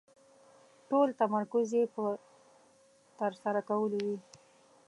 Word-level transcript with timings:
ټول 0.89 1.07
تمرکز 1.21 1.67
يې 1.77 1.83
په 1.95 2.03
ترسره 3.19 3.61
کولو 3.69 3.97
وي. 4.05 4.17